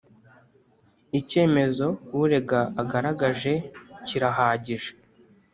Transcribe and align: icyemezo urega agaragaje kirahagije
icyemezo 1.19 1.85
urega 2.21 2.61
agaragaje 2.81 3.53
kirahagije 4.05 4.91